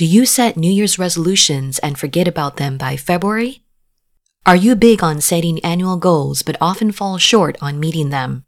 Do 0.00 0.06
you 0.06 0.24
set 0.24 0.56
New 0.56 0.72
Year's 0.72 0.98
resolutions 0.98 1.78
and 1.80 1.98
forget 1.98 2.26
about 2.26 2.56
them 2.56 2.78
by 2.78 2.96
February? 2.96 3.64
Are 4.46 4.56
you 4.56 4.74
big 4.74 5.02
on 5.02 5.20
setting 5.20 5.62
annual 5.62 5.98
goals 5.98 6.40
but 6.40 6.56
often 6.58 6.90
fall 6.90 7.18
short 7.18 7.58
on 7.60 7.78
meeting 7.78 8.08
them? 8.08 8.46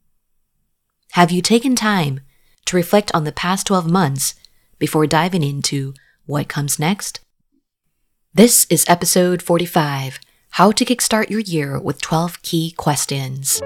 Have 1.11 1.31
you 1.31 1.43
taken 1.43 1.77
time 1.77 2.21
to 2.65 2.77
reflect 2.77 3.15
on 3.15 3.25
the 3.25 3.33
past 3.33 3.67
12 3.67 3.87
months 3.87 4.35
before 4.79 5.07
diving 5.07 5.43
into 5.43 5.93
what 6.25 6.49
comes 6.49 6.79
next? 6.79 7.21
This 8.33 8.67
is 8.71 8.87
episode 8.89 9.43
45 9.43 10.21
How 10.53 10.73
to 10.73 10.87
Kickstart 10.87 11.29
Your 11.29 11.41
Year 11.41 11.79
with 11.79 12.01
12 12.01 12.41
Key 12.41 12.71
Questions. 12.71 13.61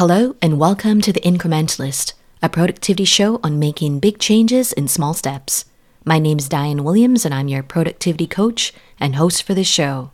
Hello, 0.00 0.34
and 0.40 0.58
welcome 0.58 1.02
to 1.02 1.12
The 1.12 1.20
Incrementalist, 1.20 2.14
a 2.42 2.48
productivity 2.48 3.04
show 3.04 3.38
on 3.44 3.58
making 3.58 4.00
big 4.00 4.18
changes 4.18 4.72
in 4.72 4.88
small 4.88 5.12
steps. 5.12 5.66
My 6.06 6.18
name 6.18 6.38
is 6.38 6.48
Diane 6.48 6.84
Williams, 6.84 7.26
and 7.26 7.34
I'm 7.34 7.48
your 7.48 7.62
productivity 7.62 8.26
coach 8.26 8.72
and 8.98 9.16
host 9.16 9.42
for 9.42 9.52
this 9.52 9.66
show. 9.66 10.10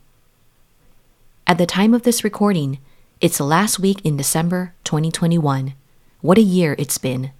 At 1.47 1.59
the 1.59 1.67
time 1.67 1.95
of 1.95 2.03
this 2.03 2.25
recording, 2.25 2.81
it's 3.21 3.39
the 3.39 3.45
last 3.45 3.79
week 3.79 4.05
in 4.05 4.17
December 4.17 4.75
2021. 4.83 5.75
What 6.21 6.37
a 6.37 6.41
year 6.41 6.75
it's 6.81 6.99
been. 6.99 7.31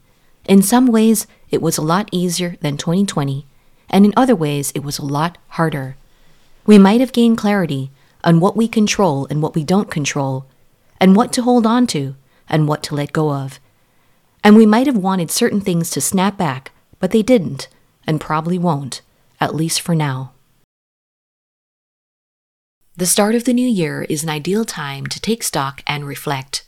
In 0.45 0.63
some 0.63 0.87
ways, 0.87 1.27
it 1.51 1.61
was 1.61 1.77
a 1.77 1.83
lot 1.83 2.09
easier 2.13 2.55
than 2.61 2.77
2020, 2.77 3.45
and 3.91 4.05
in 4.07 4.15
other 4.17 4.37
ways, 4.37 4.71
it 4.73 4.85
was 4.85 5.01
a 5.01 5.05
lot 5.05 5.37
harder. 5.49 5.97
We 6.65 6.79
might 6.79 7.01
have 7.01 7.13
gained 7.13 7.39
clarity 7.39 7.91
on 8.23 8.39
what 8.39 8.57
we 8.57 8.69
control 8.69 9.27
and 9.31 9.43
what 9.43 9.57
we 9.57 9.65
don't 9.65 9.91
control, 9.91 10.47
and 11.01 11.17
what 11.17 11.33
to 11.33 11.43
hold 11.43 11.67
on 11.67 11.89
to 11.89 12.15
and 12.49 12.69
what 12.69 12.83
to 12.85 12.95
let 12.95 13.13
go 13.13 13.33
of. 13.33 13.61
And 14.45 14.57
we 14.57 14.67
might 14.67 14.87
have 14.87 14.97
wanted 14.97 15.31
certain 15.31 15.61
things 15.61 15.91
to 15.91 16.01
snap 16.01 16.37
back, 16.37 16.73
but 16.99 17.11
they 17.11 17.23
didn't, 17.23 17.69
and 18.07 18.21
probably 18.21 18.59
won't, 18.59 19.03
at 19.41 19.55
least 19.55 19.81
for 19.81 19.95
now. 19.95 20.33
The 22.97 23.07
start 23.07 23.35
of 23.35 23.45
the 23.45 23.53
new 23.53 23.69
year 23.69 24.07
is 24.09 24.23
an 24.23 24.31
ideal 24.31 24.65
time 24.65 25.07
to 25.09 25.21
take 25.21 25.43
stock 25.43 25.83
and 25.87 26.07
reflect. 26.07 26.65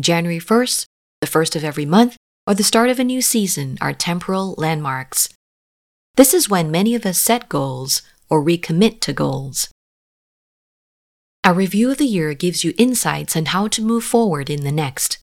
January 0.00 0.40
1st, 0.40 0.84
the 1.20 1.26
first 1.26 1.56
of 1.56 1.64
every 1.64 1.86
month, 1.86 2.16
or 2.46 2.54
the 2.54 2.64
start 2.64 2.90
of 2.90 2.98
a 2.98 3.04
new 3.04 3.22
season 3.22 3.78
are 3.80 3.92
temporal 3.92 4.54
landmarks. 4.58 5.28
This 6.16 6.34
is 6.34 6.50
when 6.50 6.70
many 6.70 6.94
of 6.94 7.06
us 7.06 7.18
set 7.18 7.48
goals 7.48 8.02
or 8.28 8.42
recommit 8.44 9.00
to 9.00 9.12
goals. 9.12 9.68
A 11.42 11.54
review 11.54 11.90
of 11.90 11.96
the 11.96 12.04
year 12.04 12.34
gives 12.34 12.64
you 12.64 12.74
insights 12.76 13.34
on 13.34 13.46
how 13.46 13.66
to 13.68 13.80
move 13.80 14.04
forward 14.04 14.50
in 14.50 14.62
the 14.62 14.70
next. 14.70 15.18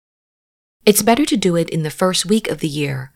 It's 0.83 1.03
better 1.03 1.25
to 1.25 1.37
do 1.37 1.55
it 1.55 1.69
in 1.69 1.83
the 1.83 1.91
first 1.91 2.25
week 2.25 2.49
of 2.49 2.59
the 2.59 2.67
year, 2.67 3.11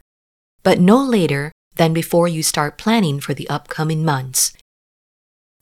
but 0.61 0.79
no 0.79 1.03
later 1.03 1.51
than 1.77 1.93
before 1.93 2.27
you 2.27 2.43
start 2.43 2.77
planning 2.77 3.19
for 3.19 3.33
the 3.33 3.49
upcoming 3.49 4.05
months. 4.05 4.53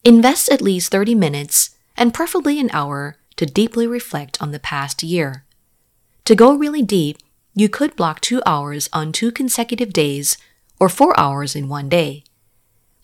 Invest 0.04 0.50
at 0.50 0.62
least 0.62 0.92
30 0.92 1.16
minutes 1.16 1.78
and 1.95 2.14
preferably 2.14 2.60
an 2.60 2.70
hour 2.73 3.16
to 3.38 3.45
deeply 3.45 3.88
reflect 3.88 4.42
on 4.42 4.52
the 4.52 4.60
past 4.60 5.02
year. 5.02 5.45
To 6.26 6.36
go 6.36 6.54
really 6.54 6.82
deep, 6.82 7.20
you 7.56 7.70
could 7.70 7.95
block 7.95 8.20
two 8.20 8.42
hours 8.45 8.90
on 8.92 9.14
two 9.14 9.32
consecutive 9.32 9.94
days 9.94 10.38
or 10.78 10.90
four 10.90 11.17
hours 11.17 11.56
in 11.56 11.70
one 11.70 11.88
day. 11.88 12.26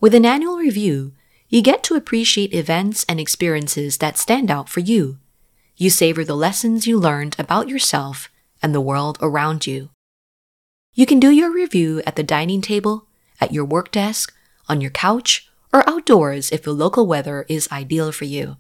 With 0.02 0.14
an 0.14 0.26
annual 0.26 0.58
review, 0.58 1.14
you 1.48 1.62
get 1.62 1.84
to 1.84 1.96
appreciate 1.96 2.54
events 2.54 3.06
and 3.08 3.20
experiences 3.20 3.98
that 3.98 4.18
stand 4.18 4.50
out 4.50 4.70
for 4.70 4.80
you. 4.80 5.20
You 5.78 5.90
savor 5.90 6.24
the 6.24 6.36
lessons 6.36 6.88
you 6.88 6.98
learned 7.00 7.36
about 7.38 7.70
yourself 7.70 8.30
and 8.62 8.74
the 8.74 8.82
world 8.82 9.18
around 9.22 9.68
you. 9.68 9.90
You 10.94 11.06
can 11.06 11.20
do 11.20 11.30
your 11.30 11.52
review 11.52 12.02
at 12.06 12.16
the 12.16 12.24
dining 12.24 12.62
table, 12.62 13.08
at 13.42 13.52
your 13.52 13.66
work 13.66 13.92
desk, 13.92 14.34
on 14.70 14.82
your 14.82 14.92
couch, 14.92 15.50
or 15.74 15.88
outdoors 15.90 16.52
if 16.52 16.64
the 16.64 16.72
local 16.72 17.06
weather 17.06 17.46
is 17.50 17.72
ideal 17.72 18.12
for 18.12 18.26
you. 18.26 18.58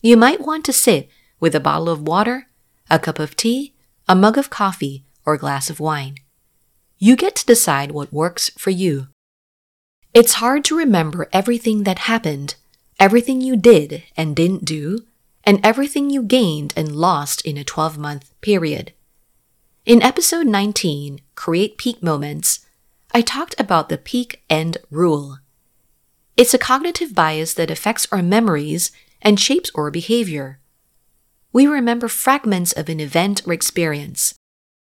You 0.00 0.16
might 0.16 0.40
want 0.40 0.64
to 0.64 0.72
sit 0.72 1.10
with 1.38 1.54
a 1.54 1.60
bottle 1.60 1.90
of 1.90 2.08
water, 2.08 2.46
a 2.88 2.98
cup 2.98 3.18
of 3.18 3.36
tea, 3.36 3.74
a 4.08 4.14
mug 4.14 4.38
of 4.38 4.48
coffee, 4.48 5.04
or 5.26 5.34
a 5.34 5.38
glass 5.38 5.68
of 5.68 5.78
wine. 5.78 6.16
You 6.98 7.14
get 7.16 7.36
to 7.36 7.46
decide 7.46 7.92
what 7.92 8.12
works 8.12 8.50
for 8.56 8.70
you. 8.70 9.08
It's 10.14 10.34
hard 10.34 10.64
to 10.64 10.76
remember 10.76 11.28
everything 11.32 11.82
that 11.84 12.00
happened, 12.00 12.54
everything 12.98 13.42
you 13.42 13.56
did 13.56 14.04
and 14.16 14.34
didn't 14.34 14.64
do, 14.64 15.00
and 15.44 15.60
everything 15.62 16.08
you 16.08 16.22
gained 16.22 16.72
and 16.76 16.96
lost 16.96 17.42
in 17.42 17.58
a 17.58 17.64
12 17.64 17.98
month 17.98 18.32
period. 18.40 18.92
In 19.84 20.02
episode 20.02 20.46
19, 20.46 21.20
Create 21.34 21.76
Peak 21.76 22.02
Moments, 22.02 22.66
I 23.12 23.20
talked 23.20 23.54
about 23.58 23.90
the 23.90 23.98
peak 23.98 24.42
end 24.48 24.78
rule. 24.90 25.38
It's 26.36 26.54
a 26.54 26.58
cognitive 26.58 27.14
bias 27.14 27.52
that 27.54 27.70
affects 27.70 28.06
our 28.10 28.22
memories 28.22 28.92
and 29.20 29.38
shapes 29.38 29.70
our 29.74 29.90
behavior. 29.90 30.58
We 31.52 31.66
remember 31.66 32.08
fragments 32.08 32.72
of 32.72 32.88
an 32.88 33.00
event 33.00 33.42
or 33.46 33.52
experience. 33.52 34.34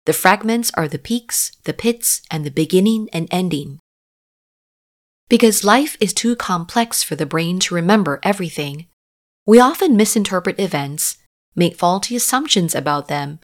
The 0.06 0.14
fragments 0.14 0.72
are 0.76 0.88
the 0.88 1.00
peaks, 1.00 1.54
the 1.64 1.74
pits, 1.74 2.22
and 2.30 2.46
the 2.46 2.52
beginning 2.52 3.08
and 3.14 3.28
ending. 3.32 3.80
Because 5.34 5.64
life 5.64 5.98
is 6.00 6.14
too 6.14 6.36
complex 6.36 7.02
for 7.02 7.16
the 7.16 7.26
brain 7.26 7.58
to 7.62 7.74
remember 7.74 8.20
everything, 8.22 8.86
we 9.48 9.60
often 9.60 9.98
misinterpret 9.98 10.60
events, 10.60 11.18
make 11.56 11.76
faulty 11.76 12.16
assumptions 12.16 12.76
about 12.76 13.08
them, 13.08 13.40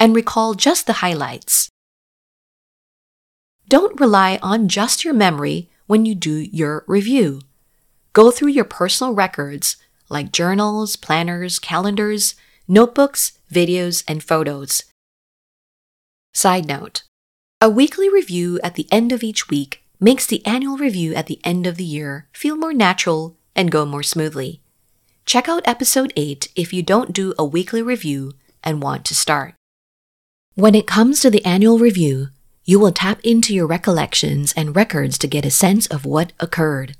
and 0.00 0.16
recall 0.16 0.54
just 0.54 0.88
the 0.88 0.94
highlights. 0.94 1.68
Don't 3.68 4.00
rely 4.00 4.40
on 4.42 4.66
just 4.66 5.04
your 5.04 5.14
memory 5.14 5.70
when 5.86 6.04
you 6.04 6.16
do 6.16 6.40
your 6.40 6.82
review. 6.88 7.42
Go 8.14 8.32
through 8.32 8.50
your 8.50 8.64
personal 8.64 9.14
records 9.14 9.76
like 10.08 10.32
journals, 10.32 10.96
planners, 10.96 11.60
calendars, 11.60 12.34
notebooks, 12.66 13.38
videos, 13.48 14.02
and 14.08 14.24
photos. 14.24 14.82
Side 16.34 16.66
note 16.66 17.04
A 17.60 17.70
weekly 17.70 18.08
review 18.08 18.58
at 18.64 18.74
the 18.74 18.88
end 18.90 19.12
of 19.12 19.22
each 19.22 19.48
week 19.48 19.84
makes 20.00 20.26
the 20.26 20.44
annual 20.46 20.76
review 20.76 21.14
at 21.14 21.26
the 21.26 21.40
end 21.44 21.66
of 21.66 21.76
the 21.76 21.84
year 21.84 22.28
feel 22.32 22.56
more 22.56 22.72
natural 22.72 23.36
and 23.56 23.70
go 23.70 23.84
more 23.84 24.02
smoothly. 24.02 24.60
Check 25.26 25.48
out 25.48 25.66
episode 25.66 26.12
8 26.16 26.48
if 26.56 26.72
you 26.72 26.82
don't 26.82 27.12
do 27.12 27.34
a 27.38 27.44
weekly 27.44 27.82
review 27.82 28.32
and 28.62 28.82
want 28.82 29.04
to 29.06 29.14
start. 29.14 29.54
When 30.54 30.74
it 30.74 30.86
comes 30.86 31.20
to 31.20 31.30
the 31.30 31.44
annual 31.44 31.78
review, 31.78 32.28
you 32.64 32.78
will 32.78 32.92
tap 32.92 33.20
into 33.24 33.54
your 33.54 33.66
recollections 33.66 34.52
and 34.56 34.76
records 34.76 35.16
to 35.18 35.26
get 35.26 35.46
a 35.46 35.50
sense 35.50 35.86
of 35.86 36.04
what 36.04 36.32
occurred. 36.38 36.96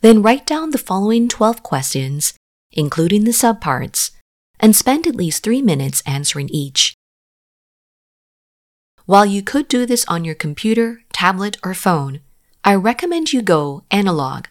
Then 0.00 0.20
write 0.22 0.46
down 0.46 0.70
the 0.70 0.78
following 0.78 1.28
12 1.28 1.62
questions, 1.62 2.34
including 2.72 3.24
the 3.24 3.30
subparts, 3.30 4.10
and 4.58 4.74
spend 4.74 5.06
at 5.06 5.14
least 5.14 5.42
three 5.42 5.62
minutes 5.62 6.02
answering 6.06 6.48
each. 6.48 6.94
While 9.06 9.26
you 9.26 9.42
could 9.42 9.68
do 9.68 9.86
this 9.86 10.04
on 10.06 10.24
your 10.24 10.34
computer, 10.34 11.03
tablet, 11.24 11.56
or 11.64 11.72
phone, 11.72 12.20
I 12.64 12.74
recommend 12.74 13.32
you 13.32 13.40
go 13.40 13.84
analog. 13.90 14.44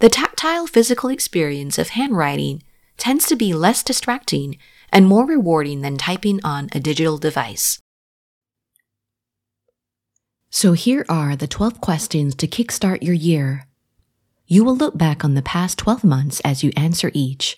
The 0.00 0.08
tactile 0.08 0.66
physical 0.66 1.08
experience 1.08 1.78
of 1.78 1.90
handwriting 1.90 2.64
tends 2.96 3.28
to 3.28 3.36
be 3.36 3.54
less 3.54 3.84
distracting 3.84 4.58
and 4.92 5.06
more 5.06 5.24
rewarding 5.24 5.82
than 5.82 5.96
typing 5.96 6.40
on 6.42 6.68
a 6.72 6.80
digital 6.80 7.16
device. 7.16 7.78
So 10.50 10.72
here 10.72 11.06
are 11.08 11.36
the 11.36 11.46
12 11.46 11.80
questions 11.80 12.34
to 12.36 12.48
kickstart 12.48 13.04
your 13.04 13.14
year. 13.14 13.68
You 14.48 14.64
will 14.64 14.76
look 14.76 14.98
back 14.98 15.24
on 15.24 15.34
the 15.34 15.42
past 15.54 15.78
12 15.78 16.02
months 16.02 16.40
as 16.40 16.64
you 16.64 16.72
answer 16.76 17.12
each. 17.14 17.56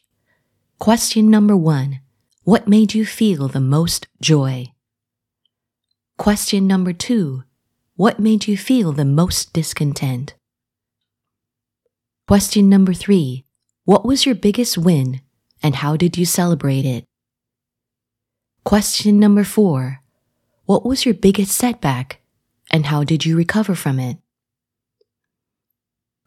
Question 0.78 1.30
number 1.30 1.56
one 1.56 2.00
What 2.44 2.68
made 2.68 2.92
you 2.92 3.06
feel 3.06 3.48
the 3.48 3.66
most 3.76 4.06
joy? 4.20 4.72
Question 6.18 6.66
number 6.66 6.92
two 6.92 7.45
What 7.96 8.20
made 8.20 8.46
you 8.46 8.58
feel 8.58 8.92
the 8.92 9.06
most 9.06 9.54
discontent? 9.54 10.34
Question 12.28 12.68
number 12.68 12.92
three 12.92 13.44
What 13.84 14.04
was 14.04 14.26
your 14.26 14.34
biggest 14.34 14.76
win 14.76 15.22
and 15.62 15.76
how 15.76 15.96
did 15.96 16.18
you 16.18 16.26
celebrate 16.26 16.84
it? 16.84 17.04
Question 18.64 19.18
number 19.18 19.44
four 19.44 20.02
What 20.66 20.84
was 20.84 21.06
your 21.06 21.14
biggest 21.14 21.52
setback 21.52 22.20
and 22.70 22.84
how 22.84 23.02
did 23.02 23.24
you 23.24 23.34
recover 23.34 23.74
from 23.74 23.98
it? 23.98 24.18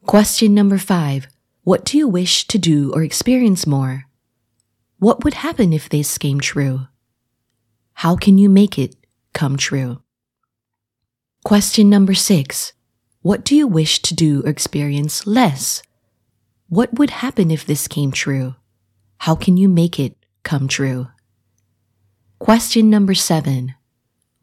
Question 0.07 0.56
number 0.56 0.80
five 0.80 1.27
What 1.63 1.86
do 1.86 2.00
you 2.00 2.07
wish 2.07 2.48
to 2.48 2.57
do 2.57 2.92
or 2.94 3.04
experience 3.04 3.68
more? 3.68 4.06
What 4.98 5.24
would 5.24 5.36
happen 5.36 5.71
if 5.71 5.88
this 5.88 6.18
came 6.18 6.39
true? 6.39 6.88
How 7.94 8.16
can 8.16 8.39
you 8.39 8.50
make 8.50 8.80
it 8.80 8.95
come 9.33 9.56
true. 9.56 10.01
Question 11.44 11.89
number 11.89 12.13
six 12.13 12.74
What 13.21 13.45
do 13.45 13.56
you 13.56 13.65
wish 13.65 14.01
to 14.01 14.13
do 14.13 14.44
or 14.44 14.50
experience 14.50 15.25
less? 15.25 15.81
What 16.68 17.00
would 17.00 17.09
happen 17.09 17.50
if 17.50 17.65
this 17.65 17.88
came 17.88 18.12
true? 18.12 18.56
How 19.19 19.36
can 19.36 19.56
you 19.56 19.69
make 19.69 20.00
it 20.00 20.18
come 20.44 20.68
true? 20.68 21.07
Question 22.39 22.89
number 22.89 23.13
seven. 23.13 23.74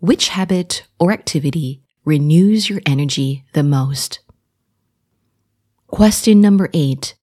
Which 0.01 0.29
habit 0.29 0.87
or 0.99 1.13
activity 1.13 1.83
renews 2.05 2.69
your 2.69 2.81
energy 2.87 3.45
the 3.53 3.63
most? 3.63 4.21
Question 5.87 6.41
number 6.41 6.71
eight. 6.73 7.15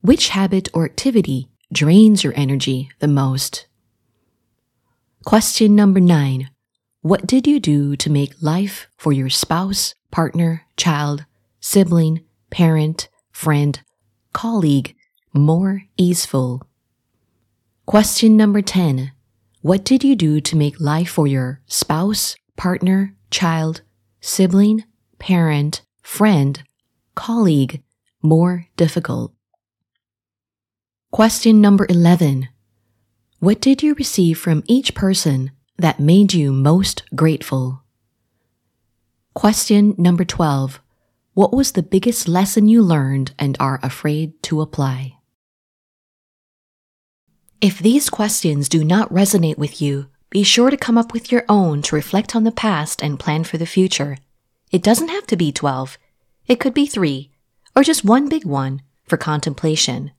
Which 0.00 0.30
habit 0.30 0.68
or 0.72 0.84
activity 0.84 1.50
drains 1.72 2.24
your 2.24 2.32
energy 2.34 2.90
the 2.98 3.08
most? 3.08 3.66
Question 5.24 5.76
number 5.76 6.00
nine. 6.00 6.50
What 7.08 7.26
did 7.26 7.46
you 7.46 7.58
do 7.58 7.96
to 7.96 8.10
make 8.10 8.42
life 8.42 8.86
for 8.98 9.14
your 9.14 9.30
spouse, 9.30 9.94
partner, 10.10 10.66
child, 10.76 11.24
sibling, 11.58 12.22
parent, 12.50 13.08
friend, 13.32 13.80
colleague 14.34 14.94
more 15.32 15.84
easeful? 15.96 16.68
Question 17.86 18.36
number 18.36 18.60
10. 18.60 19.12
What 19.62 19.86
did 19.86 20.04
you 20.04 20.16
do 20.16 20.42
to 20.42 20.54
make 20.54 20.78
life 20.78 21.08
for 21.08 21.26
your 21.26 21.62
spouse, 21.64 22.36
partner, 22.58 23.14
child, 23.30 23.80
sibling, 24.20 24.84
parent, 25.18 25.80
friend, 26.02 26.62
colleague 27.14 27.82
more 28.20 28.66
difficult? 28.76 29.32
Question 31.10 31.62
number 31.62 31.86
11. 31.88 32.50
What 33.38 33.62
did 33.62 33.82
you 33.82 33.94
receive 33.94 34.38
from 34.38 34.62
each 34.66 34.94
person 34.94 35.52
that 35.78 36.00
made 36.00 36.34
you 36.34 36.52
most 36.52 37.04
grateful? 37.14 37.82
Question 39.34 39.94
number 39.96 40.24
12. 40.24 40.80
What 41.34 41.52
was 41.52 41.72
the 41.72 41.82
biggest 41.84 42.26
lesson 42.26 42.66
you 42.66 42.82
learned 42.82 43.32
and 43.38 43.56
are 43.60 43.78
afraid 43.82 44.42
to 44.42 44.60
apply? 44.60 45.14
If 47.60 47.78
these 47.78 48.10
questions 48.10 48.68
do 48.68 48.84
not 48.84 49.12
resonate 49.12 49.58
with 49.58 49.80
you, 49.80 50.06
be 50.30 50.42
sure 50.42 50.70
to 50.70 50.76
come 50.76 50.98
up 50.98 51.12
with 51.12 51.30
your 51.30 51.44
own 51.48 51.82
to 51.82 51.96
reflect 51.96 52.34
on 52.34 52.44
the 52.44 52.52
past 52.52 53.02
and 53.02 53.18
plan 53.18 53.44
for 53.44 53.56
the 53.56 53.66
future. 53.66 54.16
It 54.70 54.82
doesn't 54.82 55.08
have 55.08 55.26
to 55.28 55.36
be 55.36 55.52
12. 55.52 55.96
It 56.46 56.60
could 56.60 56.74
be 56.74 56.86
3, 56.86 57.30
or 57.76 57.82
just 57.82 58.04
one 58.04 58.28
big 58.28 58.44
one 58.44 58.82
for 59.06 59.16
contemplation. 59.16 60.10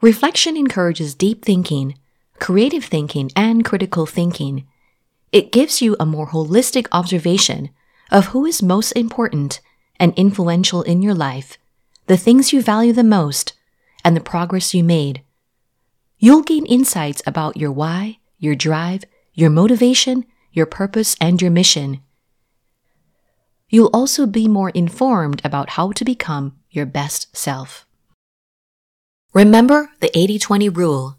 Reflection 0.00 0.56
encourages 0.56 1.14
deep 1.14 1.44
thinking, 1.44 1.98
creative 2.38 2.84
thinking, 2.84 3.30
and 3.36 3.64
critical 3.64 4.06
thinking. 4.06 4.66
It 5.32 5.52
gives 5.52 5.80
you 5.80 5.96
a 5.98 6.06
more 6.06 6.28
holistic 6.28 6.86
observation 6.92 7.70
of 8.10 8.26
who 8.26 8.44
is 8.44 8.62
most 8.62 8.92
important 8.92 9.60
and 9.98 10.12
influential 10.16 10.82
in 10.82 11.02
your 11.02 11.14
life, 11.14 11.56
the 12.06 12.16
things 12.16 12.52
you 12.52 12.60
value 12.60 12.92
the 12.92 13.04
most, 13.04 13.54
and 14.04 14.16
the 14.16 14.20
progress 14.20 14.74
you 14.74 14.84
made. 14.84 15.22
You'll 16.18 16.42
gain 16.42 16.66
insights 16.66 17.22
about 17.26 17.56
your 17.56 17.72
why, 17.72 18.18
your 18.38 18.54
drive, 18.54 19.04
your 19.32 19.50
motivation, 19.50 20.26
your 20.52 20.66
purpose, 20.66 21.16
and 21.20 21.40
your 21.40 21.50
mission. 21.50 22.00
You'll 23.68 23.90
also 23.94 24.26
be 24.26 24.48
more 24.48 24.70
informed 24.70 25.40
about 25.44 25.70
how 25.70 25.92
to 25.92 26.04
become 26.04 26.58
your 26.70 26.84
best 26.84 27.34
self. 27.34 27.86
Remember 29.32 29.90
the 30.00 30.16
80 30.16 30.38
20 30.38 30.68
rule 30.68 31.16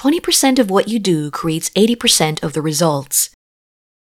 20% 0.00 0.58
of 0.58 0.70
what 0.70 0.88
you 0.88 0.98
do 0.98 1.30
creates 1.30 1.68
80% 1.70 2.42
of 2.42 2.54
the 2.54 2.62
results, 2.62 3.28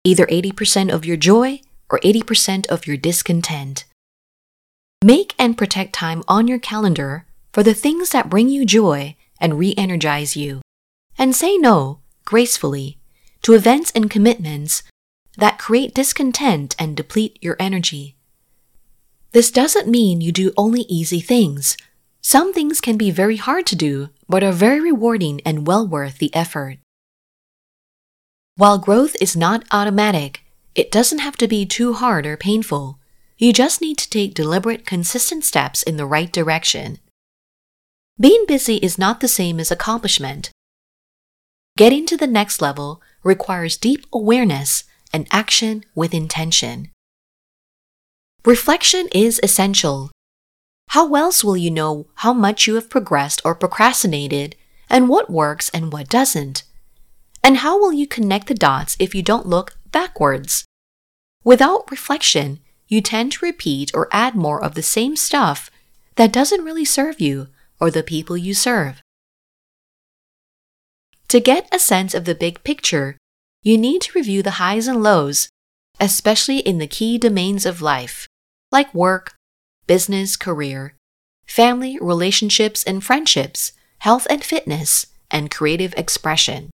either 0.04 0.28
80% 0.28 0.94
of 0.94 1.04
your 1.04 1.18
joy 1.18 1.62
or 1.90 2.00
80% 2.02 2.68
of 2.68 2.86
your 2.86 2.96
discontent. 2.96 3.86
Make 5.04 5.34
and 5.40 5.58
protect 5.58 5.94
time 5.94 6.22
on 6.28 6.48
your 6.48 6.60
calendar 6.60 7.26
for 7.52 7.64
the 7.64 7.74
things 7.74 8.12
that 8.12 8.30
bring 8.30 8.50
you 8.50 8.68
joy 8.68 9.16
and 9.42 9.58
re 9.58 9.74
energize 9.78 10.38
you, 10.38 10.62
and 11.18 11.36
say 11.36 11.58
no, 11.58 12.02
gracefully, 12.24 13.00
to 13.42 13.56
events 13.56 13.92
and 13.96 14.12
commitments 14.12 14.84
that 15.40 15.58
create 15.58 15.96
discontent 15.96 16.76
and 16.78 16.96
deplete 16.96 17.40
your 17.42 17.56
energy. 17.60 18.16
This 19.32 19.50
doesn't 19.50 19.88
mean 19.88 20.22
you 20.22 20.32
do 20.32 20.54
only 20.56 20.82
easy 20.82 21.20
things 21.20 21.78
some 22.22 22.54
things 22.54 22.82
can 22.82 22.98
be 22.98 23.12
very 23.12 23.38
hard 23.38 23.66
to 23.68 23.76
do, 23.76 24.10
but 24.28 24.44
are 24.44 24.52
very 24.52 24.80
rewarding 24.80 25.42
and 25.46 25.66
well 25.66 25.88
worth 25.88 26.18
the 26.18 26.34
effort. 26.36 26.78
While 28.56 28.78
growth 28.78 29.16
is 29.22 29.38
not 29.38 29.64
automatic, 29.72 30.42
it 30.76 30.92
doesn't 30.92 31.20
have 31.20 31.38
to 31.38 31.48
be 31.48 31.66
too 31.66 31.94
hard 31.94 32.26
or 32.26 32.36
painful. 32.36 33.00
You 33.38 33.54
just 33.54 33.80
need 33.82 33.98
to 34.00 34.10
take 34.10 34.34
deliberate, 34.34 34.86
consistent 34.86 35.46
steps 35.46 35.82
in 35.82 35.96
the 35.96 36.06
right 36.06 36.32
direction. 36.32 37.00
Being 38.20 38.46
busy 38.46 38.76
is 38.78 38.98
not 38.98 39.22
the 39.22 39.30
same 39.30 39.62
as 39.62 39.72
accomplishment. 39.72 40.52
Getting 41.78 42.06
to 42.08 42.18
the 42.18 42.28
next 42.28 42.62
level 42.62 43.02
requires 43.24 43.78
deep 43.78 44.06
awareness 44.12 44.84
and 45.14 45.26
action 45.32 45.86
with 45.96 46.14
intention. 46.14 46.92
Reflection 48.44 49.08
is 49.14 49.40
essential 49.42 50.12
how 50.90 51.14
else 51.14 51.44
will 51.44 51.56
you 51.56 51.70
know 51.70 52.08
how 52.16 52.34
much 52.34 52.66
you 52.66 52.74
have 52.74 52.90
progressed 52.90 53.42
or 53.46 53.54
procrastinated 53.54 54.56
and 54.90 55.08
what 55.08 55.30
works 55.30 55.70
and 55.70 55.94
what 55.94 56.10
doesn't? 56.10 56.64
And 57.44 57.58
how 57.58 57.80
will 57.80 57.94
you 57.94 58.08
connect 58.08 58.48
the 58.48 58.56
dots 58.56 58.98
if 59.00 59.14
you 59.14 59.22
don't 59.22 59.46
look 59.46 59.78
backwards? 59.92 60.66
Without 61.44 61.92
reflection, 61.92 62.60
you 62.88 63.02
tend 63.02 63.34
to 63.34 63.46
repeat 63.46 63.92
or 63.94 64.10
add 64.12 64.34
more 64.34 64.64
of 64.64 64.74
the 64.74 64.82
same 64.82 65.16
stuff 65.16 65.70
that 66.16 66.34
doesn't 66.34 66.66
really 66.66 66.86
serve 66.86 67.22
you 67.22 67.50
or 67.80 67.92
the 67.92 68.02
people 68.02 68.36
you 68.36 68.56
serve. 68.56 69.04
To 71.28 71.40
get 71.40 71.70
a 71.72 71.78
sense 71.78 72.16
of 72.16 72.26
the 72.26 72.34
big 72.34 72.64
picture, 72.64 73.16
you 73.62 73.78
need 73.78 74.02
to 74.02 74.18
review 74.18 74.42
the 74.42 74.58
highs 74.58 74.88
and 74.88 75.04
lows, 75.04 75.50
especially 76.00 76.60
in 76.60 76.80
the 76.80 76.88
key 76.88 77.20
domains 77.20 77.68
of 77.68 77.84
life, 77.84 78.28
like 78.72 78.92
work, 78.92 79.36
business, 79.90 80.38
career, 80.38 80.94
family, 81.48 81.98
relationships 82.00 82.84
and 82.84 83.04
friendships, 83.04 83.74
health 84.06 84.28
and 84.30 84.44
fitness, 84.44 85.08
and 85.32 85.50
creative 85.50 85.96
expression. 85.98 86.70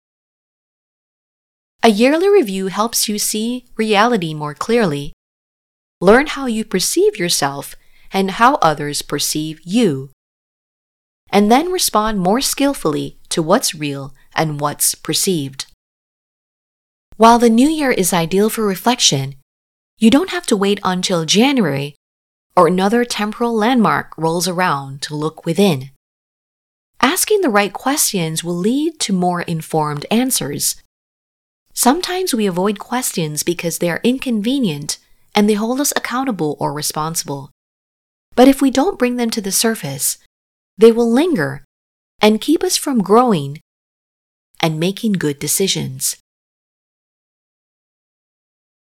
A 1.84 1.90
yearly 1.90 2.28
review 2.28 2.68
helps 2.70 3.08
you 3.08 3.20
see 3.20 3.68
reality 3.78 4.34
more 4.34 4.56
clearly, 4.56 5.14
learn 6.02 6.26
how 6.26 6.48
you 6.48 6.66
perceive 6.66 7.20
yourself 7.20 7.76
and 8.12 8.32
how 8.42 8.56
others 8.56 9.04
perceive 9.04 9.62
you, 9.64 10.10
and 11.30 11.52
then 11.52 11.72
respond 11.72 12.18
more 12.18 12.42
skillfully 12.42 13.20
to 13.30 13.44
what's 13.44 13.76
real 13.76 14.16
and 14.36 14.60
what's 14.60 14.96
perceived. 14.96 15.68
While 17.18 17.38
the 17.38 17.56
new 17.62 17.70
year 17.70 17.92
is 17.92 18.12
ideal 18.12 18.50
for 18.50 18.66
reflection, 18.66 19.36
you 20.00 20.10
don't 20.10 20.32
have 20.32 20.48
to 20.48 20.58
wait 20.58 20.80
until 20.84 21.26
January 21.26 21.94
or 22.56 22.68
another 22.68 23.04
temporal 23.04 23.54
landmark 23.54 24.14
rolls 24.18 24.48
around 24.48 25.02
to 25.02 25.16
look 25.16 25.46
within. 25.46 25.90
Asking 27.02 27.42
the 27.42 27.50
right 27.50 27.74
questions 27.74 28.44
will 28.44 28.56
lead 28.56 29.00
to 29.02 29.14
more 29.14 29.42
informed 29.42 30.06
answers. 30.10 30.76
Sometimes 31.74 32.34
we 32.34 32.46
avoid 32.46 32.80
questions 32.80 33.44
because 33.44 33.80
they 33.80 33.90
are 33.90 34.00
inconvenient 34.04 35.00
and 35.36 35.50
they 35.50 35.56
hold 35.56 35.82
us 35.82 35.92
accountable 35.96 36.56
or 36.60 36.72
responsible. 36.72 37.50
But 38.36 38.48
if 38.48 38.62
we 38.62 38.72
don't 38.72 39.00
bring 39.00 39.18
them 39.18 39.30
to 39.32 39.42
the 39.42 39.52
surface, 39.52 40.18
they 40.78 40.92
will 40.92 41.12
linger 41.12 41.64
and 42.22 42.40
keep 42.40 42.64
us 42.64 42.78
from 42.78 43.02
growing 43.02 43.60
and 44.62 44.80
making 44.80 45.14
good 45.14 45.40
decisions. 45.40 46.16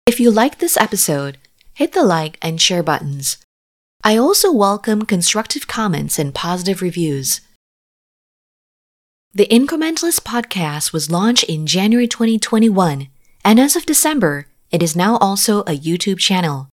If 0.05 0.19
you 0.19 0.31
like 0.31 0.57
this 0.57 0.75
episode, 0.75 1.37
hit 1.73 1.93
the 1.93 2.03
like 2.03 2.37
and 2.41 2.59
share 2.59 2.83
buttons. 2.83 3.37
I 4.01 4.15
also 4.15 4.49
welcome 4.49 5.01
constructive 5.03 5.67
comments 5.67 6.17
and 6.17 6.33
positive 6.33 6.81
reviews. 6.81 7.41
The 9.33 9.45
Incrementalist 9.47 10.21
podcast 10.21 10.93
was 10.93 11.11
launched 11.11 11.43
in 11.43 11.67
January 11.67 12.07
2021, 12.07 13.09
and 13.43 13.59
as 13.59 13.75
of 13.75 13.85
December, 13.85 14.47
it 14.71 14.81
is 14.81 14.95
now 14.95 15.17
also 15.17 15.61
a 15.61 15.77
YouTube 15.77 16.17
channel. 16.17 16.69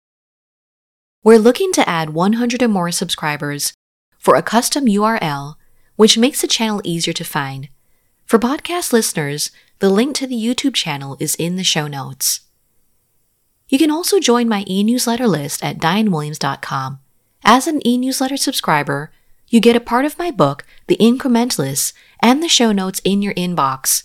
We're 1.23 1.39
looking 1.39 1.71
to 1.75 1.89
add 1.89 2.11
100 2.11 2.61
or 2.61 2.69
more 2.69 2.91
subscribers 2.91 3.73
for 4.19 4.35
a 4.35 4.43
custom 4.43 4.87
URL, 4.87 5.55
which 5.95 6.19
makes 6.19 6.41
the 6.41 6.49
channel 6.49 6.81
easier 6.83 7.15
to 7.15 7.25
find. 7.25 7.69
For 8.27 8.41
podcast 8.41 8.93
listeners, 8.93 9.53
the 9.79 9.91
link 9.91 10.17
to 10.17 10.27
the 10.27 10.35
YouTube 10.35 10.75
channel 10.75 11.17
is 11.21 11.37
in 11.37 11.55
the 11.55 11.63
show 11.63 11.87
notes. 11.87 12.41
You 13.69 13.79
can 13.79 13.93
also 13.93 14.19
join 14.19 14.49
my 14.49 14.65
e 14.67 14.83
newsletter 14.83 15.29
list 15.29 15.63
at 15.63 15.79
dianewilliams.com 15.79 16.99
as 17.45 17.67
an 17.67 17.87
e 17.87 17.99
newsletter 17.99 18.37
subscriber, 18.37 19.11
you 19.49 19.61
get 19.61 19.77
a 19.77 19.81
part 19.81 20.05
of 20.05 20.19
my 20.19 20.31
book, 20.31 20.65
The 20.87 20.97
Incrementalist, 20.97 21.93
and 22.21 22.43
the 22.43 22.49
show 22.49 22.73
notes 22.73 23.01
in 23.05 23.21
your 23.21 23.35
inbox. 23.35 24.05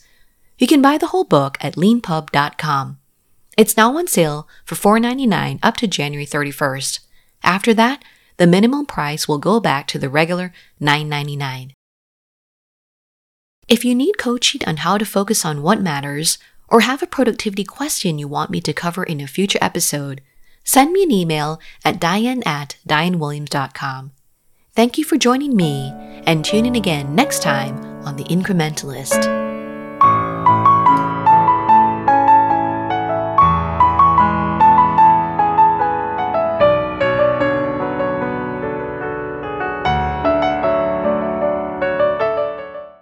You 0.58 0.68
can 0.68 0.82
buy 0.82 0.98
the 0.98 1.08
whole 1.08 1.24
book 1.24 1.58
at 1.62 1.76
leanpub.com. 1.76 3.00
It's 3.58 3.78
now 3.78 3.98
on 3.98 4.08
sale 4.08 4.48
for 4.66 4.76
$4.99 4.76 5.60
up 5.64 5.78
to 5.78 5.88
January 5.88 6.26
31st. 6.26 7.00
After 7.44 7.74
that, 7.76 8.04
the 8.38 8.48
minimum 8.48 8.86
price 8.86 9.28
will 9.28 9.38
go 9.38 9.60
back 9.60 9.88
to 9.88 10.00
the 10.00 10.10
regular 10.10 10.52
$9.99. 10.82 11.72
If 13.68 13.84
you 13.84 13.96
need 13.96 14.18
coaching 14.18 14.62
on 14.66 14.78
how 14.78 14.98
to 14.98 15.06
focus 15.06 15.44
on 15.44 15.62
what 15.62 15.82
matters, 15.82 16.38
or 16.70 16.82
have 16.82 17.02
a 17.02 17.08
productivity 17.08 17.64
question 17.64 18.20
you 18.20 18.28
want 18.28 18.52
me 18.52 18.62
to 18.62 18.74
cover 18.74 19.04
in 19.04 19.22
a 19.22 19.28
future 19.28 19.60
episode, 19.62 20.22
send 20.68 20.92
me 20.92 21.02
an 21.02 21.12
email 21.12 21.60
at 21.84 22.00
diane 22.00 22.44
at 22.46 22.76
dianewilliams.com. 22.88 24.12
Thank 24.76 25.00
you 25.00 25.04
for 25.04 25.18
joining 25.18 25.56
me, 25.56 25.92
and 26.28 26.46
tune 26.46 26.68
in 26.68 26.76
again 26.76 27.16
next 27.16 27.42
time 27.42 27.76
on 28.06 28.18
The 28.18 28.26
Incrementalist. 28.26 29.47